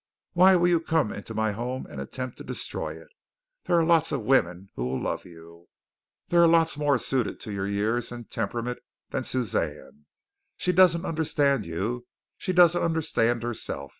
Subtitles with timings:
[0.33, 3.09] "Why will you come into my home and attempt to destroy it?
[3.65, 5.67] There are lots of women who will love you.
[6.29, 8.79] There are lots more suited to your years and temperament
[9.11, 10.07] than Suzanne.
[10.57, 12.07] She doesn't understand you.
[12.39, 13.89] She doesn't understand herself.